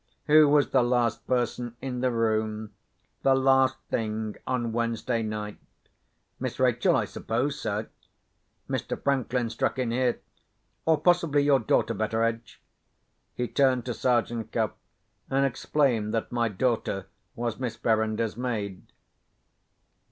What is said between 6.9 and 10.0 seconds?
I suppose, sir." Mr. Franklin struck in